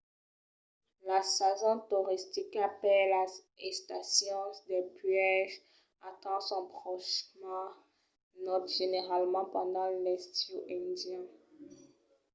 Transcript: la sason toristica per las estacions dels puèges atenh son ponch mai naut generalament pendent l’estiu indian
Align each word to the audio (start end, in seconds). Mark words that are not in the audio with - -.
la 1.07 1.19
sason 1.35 1.77
toristica 1.91 2.63
per 2.81 3.01
las 3.15 3.33
estacions 3.71 4.53
dels 4.67 4.91
puèges 4.97 5.51
atenh 6.09 6.41
son 6.49 6.63
ponch 6.73 7.09
mai 7.43 7.71
naut 8.45 8.63
generalament 8.79 9.47
pendent 9.55 9.93
l’estiu 10.03 10.57
indian 10.79 11.23